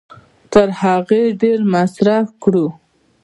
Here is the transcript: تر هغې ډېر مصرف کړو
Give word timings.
تر 0.51 0.67
هغې 0.81 1.23
ډېر 1.41 1.59
مصرف 1.73 2.27
کړو 2.43 2.65